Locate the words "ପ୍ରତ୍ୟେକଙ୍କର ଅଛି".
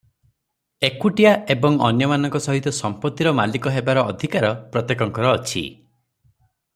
4.77-5.65